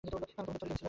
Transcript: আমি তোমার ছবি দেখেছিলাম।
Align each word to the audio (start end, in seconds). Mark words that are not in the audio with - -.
আমি 0.03 0.09
তোমার 0.13 0.27
ছবি 0.31 0.45
দেখেছিলাম। 0.51 0.77